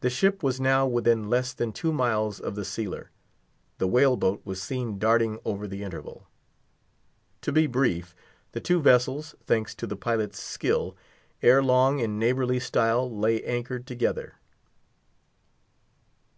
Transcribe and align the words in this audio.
The 0.00 0.08
ship 0.08 0.42
was 0.42 0.58
now 0.58 0.86
within 0.86 1.28
less 1.28 1.52
than 1.52 1.70
two 1.74 1.92
miles 1.92 2.40
of 2.40 2.54
the 2.54 2.64
sealer. 2.64 3.10
The 3.76 3.86
whale 3.86 4.16
boat 4.16 4.40
was 4.42 4.62
seen 4.62 4.98
darting 4.98 5.38
over 5.44 5.66
the 5.68 5.82
interval. 5.82 6.26
To 7.42 7.52
be 7.52 7.66
brief, 7.66 8.14
the 8.52 8.60
two 8.62 8.80
vessels, 8.80 9.34
thanks 9.44 9.74
to 9.74 9.86
the 9.86 9.96
pilot's 9.96 10.38
skill, 10.42 10.96
ere 11.42 11.62
long 11.62 11.98
neighborly 12.18 12.58
style 12.58 13.14
lay 13.14 13.44
anchored 13.44 13.86
together. 13.86 14.36